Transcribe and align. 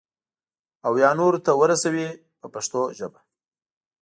او 0.85 0.93
یا 1.03 1.09
نورو 1.19 1.39
ته 1.45 1.51
ورسوي 1.59 2.07
په 2.39 2.47
پښتو 2.53 2.81
ژبه. 2.97 3.19